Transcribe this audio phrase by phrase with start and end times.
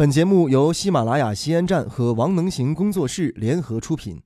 [0.00, 4.18] 本节目由喜马拉雅西安站和王能行工作室联合出品。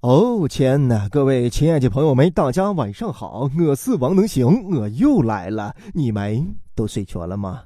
[0.00, 5.72] 哦天哪，各位亲爱的朋友们，大家晚上好，我是王能行，我又来了。
[5.92, 7.62] 你们都睡着了吗？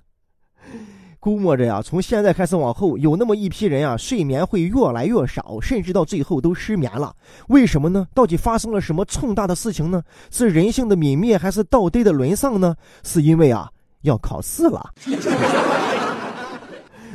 [1.19, 7.17] 估摸着呀，从现在开始往后，有那么一批人啊，睡眠会越来越少，甚至到最后都失眠了。
[7.49, 8.07] 为什么呢？
[8.13, 10.03] 到底发生了什么重大的事情呢？
[10.31, 12.77] 是人性的泯灭，还是道德的沦丧呢？
[13.03, 13.71] 是因为啊，
[14.03, 14.93] 要考试了。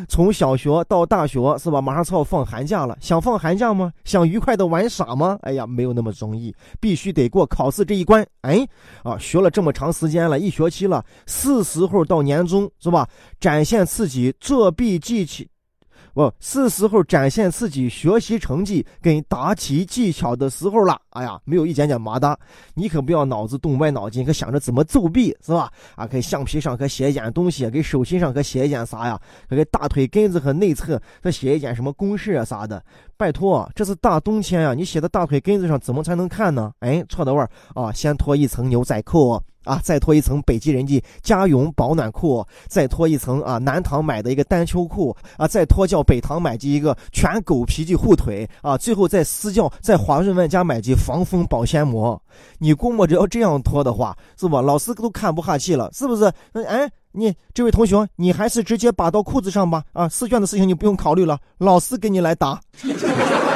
[0.07, 1.81] 从小学到大学是吧？
[1.81, 3.91] 马上就要放寒假了，想放寒假吗？
[4.05, 5.37] 想愉快的玩耍吗？
[5.41, 8.25] 哎呀，没有那么容易，必须得过考试这一关。
[8.41, 8.67] 哎，
[9.03, 13.07] 啊，学了这么长时间了，一学期了，是时候到年终是吧？
[13.39, 15.43] 展现自己作弊技巧。
[16.13, 20.99] 不是时候展现自己学习成绩跟答题技巧的时候了。
[21.09, 22.37] 哎呀，没有一点点麻的，
[22.75, 25.71] 你可不要脑子动歪脑筋，可想着怎么作弊是吧？
[25.95, 29.19] 啊，给橡皮上可写一点东西，给手心上可写一点啥呀？
[29.49, 32.83] 可给大腿根子和内侧再写一点什么公式啊啥的。
[33.17, 36.71] 拜托，这是大冬天呀，你写的大腿根子上怎么才能看呢？
[36.79, 37.91] 哎，错的味儿啊！
[37.91, 39.41] 先脱一层牛仔裤。
[39.63, 52.21] 啊，再脱一层北极人的家绒保暖裤，再脱一层啊南唐买的一个单秋裤啊，再脱叫北唐买的一个全狗皮的护腿啊，最后再私教在华润万家买的防风保鲜膜。
[52.57, 54.61] 你估摸着要这样脱的话，是吧？
[54.61, 56.31] 老师都看不下去了，是不是？
[56.67, 59.83] 哎，你这位同学，你还是直接把到裤子上吧。
[59.93, 62.59] 啊，试卷的事情你不用考虑了，老师给你来答。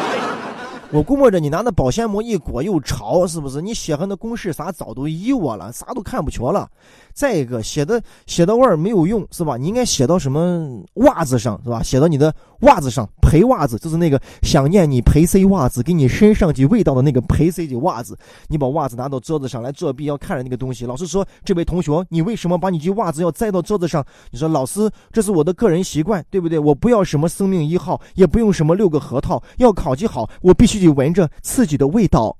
[0.89, 3.61] 我估摸着你拿那保鲜膜一裹又潮，是不是？
[3.61, 6.69] 你写上的公式啥早都依我了，啥都看不着了。
[7.13, 9.57] 再一个，写的写的味儿没有用，是吧？
[9.57, 11.83] 你应该写到什么袜子上，是吧？
[11.83, 18.17] 写到你的袜子上，陪袜子就是那个想念你陪谁袜子，给你身上的味道的那个陪谁的袜子。
[18.47, 20.85] 你把袜子拿到桌子上来作弊，要看着那个东西。
[20.85, 26.57] 老师说：“这位同学，你为什么把你的袜子要栽到桌子上？”你说：“老师，这是我的个人习惯，对不对？
[26.57, 32.37] 我不要什么生命一号，也不用什么六个核桃，要考级好，我必须。”得闻着刺激的味道，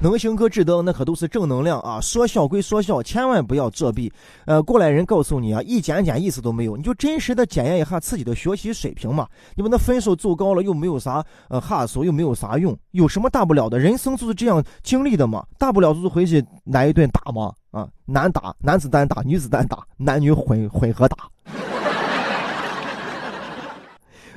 [0.00, 2.00] 能行哥智德那可都是正能量啊！
[2.00, 4.12] 说笑归说笑，千万不要作弊。
[4.44, 9.26] 呃，过来人告诉你啊，一点点意思都没有，你就真实的检验一下自己的学习水平嘛。
[9.56, 13.76] 你把那分数奏高了，又没有啥呃哈数，又没有啥用，有什么大不了的？
[13.76, 21.16] 人生就是这样经历的嘛，大不了就是回去挨一顿打嘛啊，男打男子单打，女子单打，男女混混合打。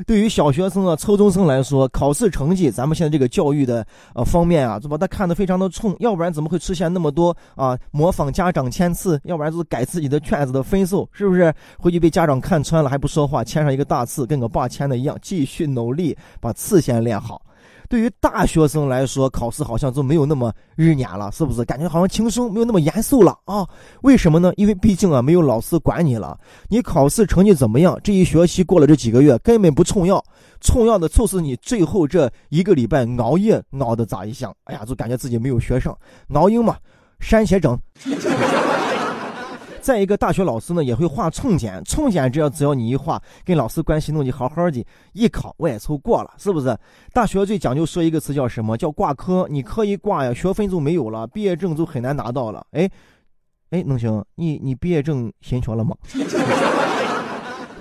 [0.07, 3.85] 对于小学生啊、初中生来说，考试成绩，咱们现在这个教育的
[4.16, 5.01] 呃方面啊，就把？
[5.01, 11.51] 他看得非常的重，要不然怎么会出现那么多啊模仿家长签字，要不然就是改自己的卷子的分数，是不是？
[11.79, 17.41] 回去被家长看穿了还不说话，签上一个大字，跟个爸签的一样，继续努力把字先练好。
[17.91, 21.66] 对于大学生来说，考试好像就没有那么日撵了，是不是？
[21.66, 23.68] 感觉好像轻松，没有那么严肃了啊？
[24.03, 24.53] 为什么呢？
[24.56, 26.40] 因为毕竟啊，没有老师管你了。
[26.69, 28.00] 你考试成绩怎么样？
[28.01, 30.24] 这一学期过了这几个月根本不重要，
[30.62, 34.56] 重要的就是你最后这一个礼拜熬夜熬的咋一样？
[34.63, 35.94] 哎呀，就感觉自己没有学上，
[36.34, 36.78] 熬鹰嘛，
[37.19, 37.78] 删写整。
[39.81, 46.78] 再一个，大学老师呢也会画重剪，重剪只要只要你一画，跟老师关系弄得好好的，一考我也凑过了，是不是？
[47.14, 48.78] 大学最讲究说一个词叫什么？
[48.78, 49.47] 叫挂科。
[49.50, 52.66] 你科一挂呀，学分就没有了，毕业证就很难拿到了。
[52.72, 52.90] 哎，
[53.72, 54.24] 哎，能行？
[54.36, 55.96] 你你毕业证先学了吗？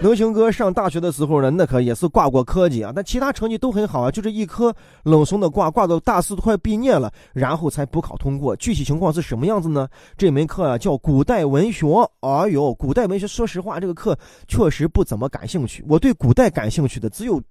[0.02, 8.56] 能行哥上大学的时候呢，那可也是挂过科级啊，但其他成绩都很好啊，就这一科冷怂的挂，挂到大四都快毕业了，然后才补考通过。
[8.56, 9.86] 具体情况是什么样子呢？
[10.16, 11.86] 这门课啊叫古代文学。
[12.20, 14.18] 哎呦，古代文学，说实话，这个课
[14.48, 15.84] 确实不怎么感兴趣。
[15.86, 17.38] 我对古代感兴趣的只有《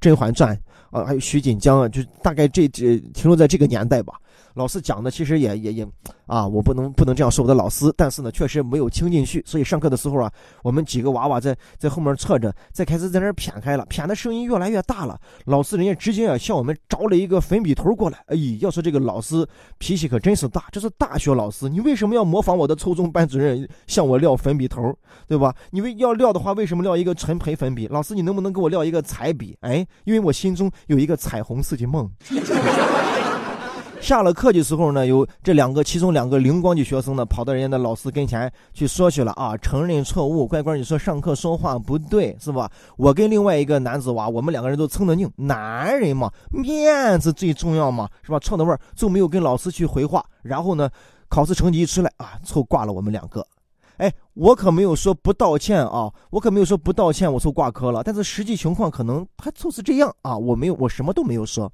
[0.00, 0.56] 甄嬛传》
[0.98, 4.14] 啊，还有徐锦江啊，就大概这这停留在这个年代吧。
[4.58, 5.88] 老师讲的其实也也也，
[6.26, 10.30] 啊，我不能不能这样说我的老师，但是呢，确实没有听进去，所以上课的时候啊，
[10.64, 15.16] 我们几个娃娃在在后面侧着，再开始在那谝开了，谝的声音越来越大了。
[15.44, 19.46] 老师人家直接啊向我们找了一个粉笔头过来，哎，要说这个老师
[19.78, 24.92] 脾气可真是大，这是大学老师，你为什么要模仿我的初中班主任向我撂粉笔头，
[25.28, 25.54] 对吧？
[25.70, 27.86] 你为要撂的话，为什么撂一个纯培粉笔？
[27.86, 29.56] 老师，你能不能给我撂一个彩笔？
[29.60, 32.10] 哎，因为我心中有一个彩虹色的梦。
[34.00, 40.46] 下了课的时候呢，有这两个，其中两个灵光的学生呢，跑到人家的老师跟前去说去了啊，承认错误。
[40.46, 42.70] 乖乖，你说上课说话不对是吧？
[42.96, 48.38] 我跟另外一个男子娃，我们两个人都蹭得拧，男人嘛，面子最重要嘛，是吧？
[48.38, 50.24] 错的味儿就没有跟老师去回话。
[50.42, 50.88] 然后呢，
[51.28, 53.46] 考试成绩一出来啊，凑挂了我们两个。
[53.98, 58.02] 哎，我可没有说不道歉啊，我可没有说不道歉，我凑挂科了。
[58.02, 61.70] 但是实际情况可能他就是这样啊，我没有，我什么都没有说。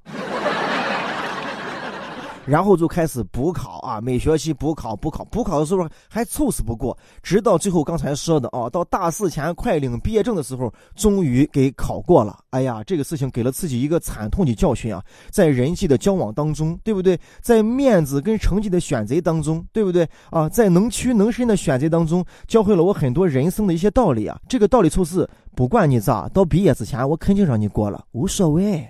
[2.45, 12.39] 然后就开始补考啊，每学期补考补考补考的时候还凑死不过，直到最后刚才说的啊，到大四前快领毕业证的时候，终于给考过了。
[12.51, 17.19] 哎呀，这个事情给了自己一个惨痛的教训啊，在人际的交往当中，对不对？
[17.41, 20.47] 在面子跟成绩的选择当中，对不对啊？
[20.47, 24.39] 在能屈能伸的选择当中，教会了我很多人生的一些道理啊。
[24.47, 28.87] 这个道理就是，不管你咋，到毕业之前我肯定让你过了，无所谓。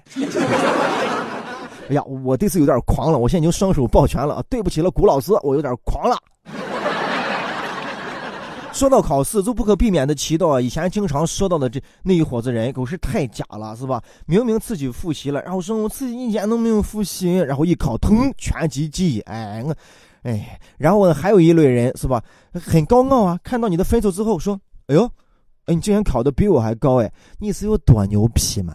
[1.89, 6.17] 哎呀，我这次有点狂了，我现在已经双手抱拳了，对不起了，古老师，我有点狂了。
[8.73, 14.03] 说到考试，就不可避免的提到以前经常说到的这那一伙子人，狗是太假了，是吧？
[14.25, 19.63] 明明自己复习了，然后说我自己一点都没有复习，然后一考，腾，全级记忆，哎，
[20.23, 22.21] 哎，然后还有一类人，是吧？
[22.51, 25.09] 很高傲啊，看到你的分数之后说，哎呦，
[25.67, 27.09] 哎，你竟然考的比我还高，哎，
[27.39, 28.73] 你是有多牛皮嘛？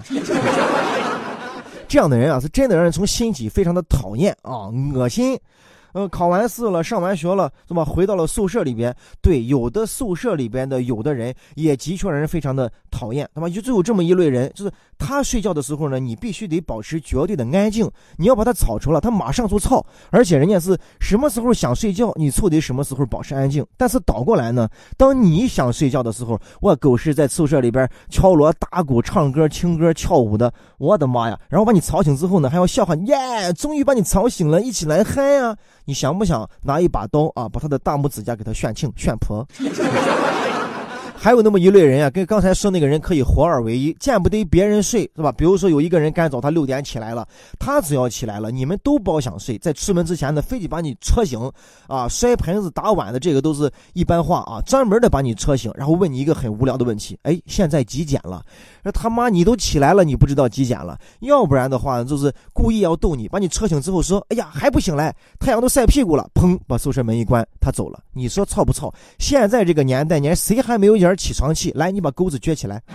[1.90, 5.36] 这样的人啊，是真的让人从心底非常的讨厌啊，恶心。
[5.92, 7.84] 呃，考完试了，上完学了，是吧？
[7.84, 23.66] 回到了宿舍里边，对，有的宿舍里边的有的人也的确让人非常的讨厌，他妈就只有这么一类人，就是他睡觉的时候呢，你必须得保持绝对的安静，你要把他吵出了，他马上就吵，而且人家是什么时候想睡觉，你就得什么时候保持安静。
[23.76, 31.38] 但是倒过来呢，当你想睡觉的时候，我狗是在宿舍里边敲锣打鼓、唱歌、听歌、跳舞的，我的妈呀！
[31.50, 35.54] 然后把你吵醒之后呢，还要笑话，耶，终于把你吵醒了，一起来嗨呀！
[35.84, 39.46] 你想不想拿一把刀啊，把他的大拇指甲给他炫青炫破？
[41.22, 45.30] 还有那么一类人啊，跟刚才说那个人可以合二为一，见不得别人睡，是吧？
[45.30, 47.28] 比如说有一个人干早，他六点起来了，
[47.58, 51.38] 他只要起来了，你们都包想睡，在出门之前呢，非得把你车醒，
[51.88, 58.42] 啊，摔盆子打碗的这个都是一般话啊，专门的把你车醒，然后问你一个很无聊的问题，哎，现在几点了？
[58.82, 60.98] 那他妈你都起来了，你不知道几点了？
[61.20, 68.00] 要不然的话，就是故意要逗你，把你车醒之后说，哎呀还不醒来，太阳都晒屁股了，砰，把宿舍门一关，他走了。
[68.14, 68.90] 你说操不操？
[69.18, 71.70] 现在这个年代，年谁还没有点起床气？
[71.74, 72.82] 来，你把钩子撅起来。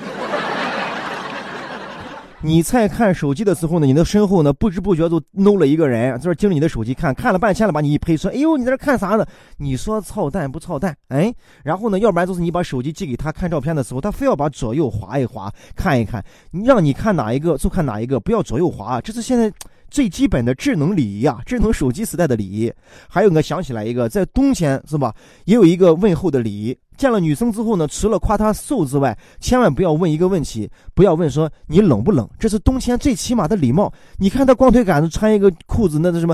[2.41, 9.25] 你在看手机的时候呢，你的身后呢，不知不觉就弄了一个人，在这盯着你的手机看，看了半天了，把你一拍，说：“哎呦，你在这看啥呢？”
[9.57, 10.95] 你说操蛋不操蛋？
[11.07, 11.33] 哎，
[11.63, 19.51] 然后呢，要不然就是你把手机寄给他看照片的时候，他非要把左右划一划，看一看，让你看哪一个就看哪一个，不要左右滑，这是现在。
[19.89, 22.71] 最基本的智能礼仪啊，智能手机时代的礼仪。
[23.07, 25.13] 还有，我想起来一个，在冬天是吧，
[25.45, 26.77] 也有一个问候的礼仪。
[26.97, 33.91] 见了女生之后呢，除了夸她瘦之外，千万不要问一个问题，不要问说你冷不冷，这是冬天最起码的礼貌。
[34.17, 36.33] 你看她光腿杆子穿一个裤子，那是什么，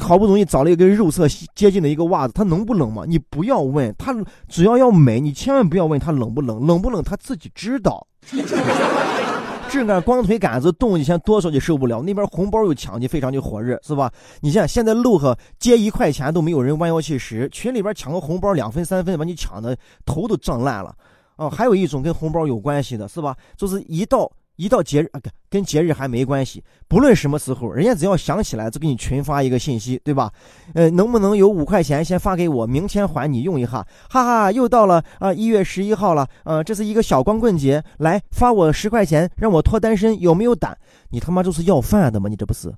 [0.00, 1.26] 好不容易找了一根肉色
[1.56, 3.02] 接近的一个袜子，她能不冷吗？
[3.04, 4.14] 你不要问她，
[4.48, 8.06] 只要要美，你千万不要问她冷不冷，冷不冷她自己知道。
[9.68, 14.10] 这个光腿杆子动一下哆嗦就受不了，那边红包又抢的非常的火热，是吧？
[14.40, 19.76] 你像现在路上接一块钱都没有人弯腰去拾，群里边抢个红包两分三分，把你抢的
[20.06, 20.94] 头都胀烂了。
[21.36, 23.36] 哦，还有一种跟红包有关系的是吧？
[23.56, 24.30] 就是一到。
[24.56, 26.62] 一到节日啊，跟跟节日还没关系。
[26.88, 30.32] 不论什么时候，人家只要想起来，就给你群发一个信息，对吧？
[30.74, 33.86] 呃，能不能有五块钱先发给我，明天还你用一下？
[34.08, 40.76] 哈哈，又到了啊，一月十一号了，呃，这是一个小光棍节，来发我十块钱，让我脱单身，有没有胆？
[41.10, 42.28] 你他妈就是要饭的吗？
[42.28, 42.72] 你这不是？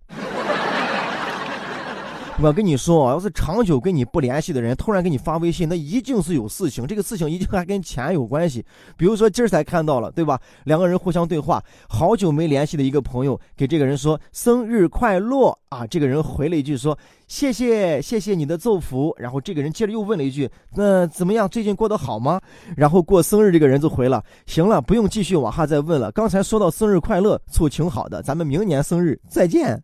[2.41, 6.87] 我跟你说，要是长久跟你不联系的人突然给你发微信，那一定是有事情。
[6.87, 8.65] 这个事情一定还跟钱有关系。
[8.97, 10.41] 比如说今儿才看到了，对吧？
[10.63, 16.97] 两个人互相对话，好久没联系的一个朋友给这个人说生日快乐啊，这个人回了一句说
[17.27, 19.13] 谢谢谢谢你的祝福。
[19.19, 21.49] 然后这个人接着又问了一句那怎么样？
[21.49, 22.41] 最近过得好吗？
[22.77, 26.13] 然后过生日这个人就回了行了，不用继续往下再问了。
[26.13, 29.83] 刚才说到生日快乐，处挺好的，咱们明年生日再见。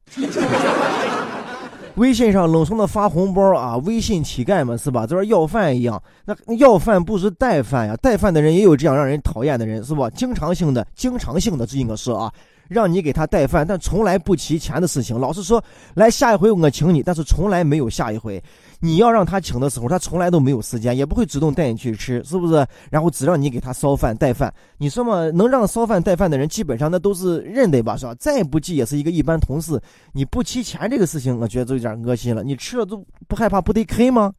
[1.97, 5.07] 微信上冷怂的发红包啊，微信乞丐们是吧？
[5.07, 10.11] 这要饭一样，那要饭不是带饭呀，带饭的人也有这样让人讨厌的人是吧？
[10.11, 12.33] 经常性的，经常性的这应该是啊。
[12.67, 18.43] 让你给他带饭，但从来不提钱的事情，老是说来下一回我请你，但是从来没有下一回。
[18.85, 22.67] 你要让他请的时候，他从来都没有时间，也不会主动带你去吃，是不是？
[22.91, 24.53] 然后只让你给他烧饭带饭。
[24.77, 28.15] 你说嘛，能让烧饭带饭的人，基本上那都是认得吧，是吧？
[28.17, 29.81] 再不济也是一个一般同事。
[30.13, 32.45] 你不提钱这个事情，我觉得就有点恶心了。
[32.45, 34.31] 你吃了都不害怕不得坑吗？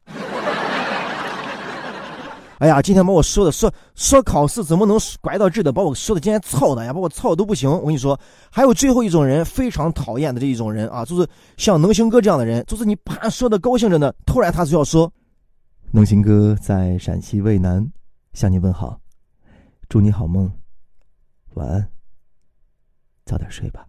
[2.58, 7.70] 哎呀，今天把我说的说说考试怎么能拐到这的，把我说的今天操的呀，把我操的都不行。
[7.70, 8.18] 我跟你说，
[8.50, 15.12] 还有最后一种人非常讨厌的这一种人啊，就是像能行哥这样的人，就是你啪说的高兴着呢，突然他就要说，
[15.92, 17.86] 能行哥在陕西渭南
[18.32, 18.98] 向你问好，
[19.88, 20.50] 祝你好梦，
[21.54, 21.90] 晚安，
[23.26, 23.86] 早点睡吧。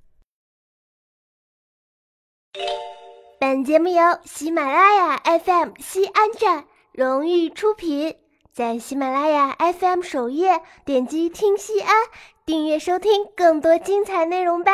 [3.39, 8.15] 本节目由喜马拉雅 FM 西安站荣誉出品，
[8.57, 11.95] 在喜马拉雅 FM 首页点击“听西安”，
[12.43, 14.71] 订阅收听更多精彩内容吧。